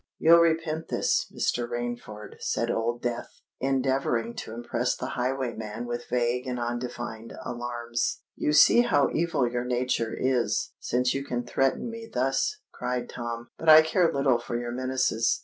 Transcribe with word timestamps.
"You'll 0.17 0.39
repent 0.39 0.87
this, 0.87 1.31
Mr. 1.31 1.69
Rainford," 1.69 2.37
said 2.39 2.71
Old 2.71 3.03
Death, 3.03 3.39
endeavouring 3.59 4.33
to 4.37 4.51
impress 4.51 4.95
the 4.95 5.09
highwayman 5.09 5.85
with 5.85 6.09
vague 6.09 6.47
and 6.47 6.59
undefined 6.59 7.33
alarms. 7.45 8.21
"You 8.35 8.51
see 8.53 8.81
how 8.81 9.11
evil 9.13 9.47
your 9.47 9.63
nature 9.63 10.15
is, 10.19 10.71
since 10.79 11.13
you 11.13 11.23
can 11.23 11.45
threaten 11.45 11.87
me 11.91 12.09
thus," 12.11 12.61
cried 12.73 13.09
Tom. 13.09 13.49
"But 13.59 13.69
I 13.69 13.83
care 13.83 14.11
little 14.11 14.39
for 14.39 14.57
your 14.57 14.71
menaces. 14.71 15.39